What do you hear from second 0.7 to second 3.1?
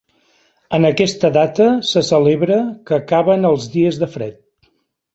En aquesta data se celebra que